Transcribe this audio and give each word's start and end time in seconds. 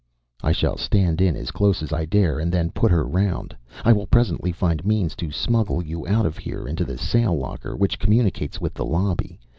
"I 0.41 0.51
shall 0.51 0.77
stand 0.77 1.21
in 1.21 1.35
as 1.35 1.51
close 1.51 1.83
as 1.83 1.93
I 1.93 2.05
dare 2.05 2.39
and 2.39 2.51
then 2.51 2.71
put 2.71 2.89
her 2.89 3.05
round. 3.07 3.55
I 3.85 3.93
will 3.93 4.07
presently 4.07 4.51
find 4.51 4.83
means 4.83 5.13
to 5.17 5.29
smuggle 5.31 5.85
you 5.85 6.07
out 6.07 6.25
of 6.25 6.39
here 6.39 6.67
into 6.67 6.83
the 6.85 6.97
sail 6.97 7.37
locker, 7.37 7.75
which 7.75 7.99
communicates 7.99 8.59
with 8.59 8.73
the 8.73 8.83
lobby. 8.83 9.39